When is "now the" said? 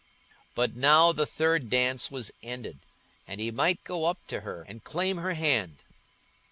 0.75-1.27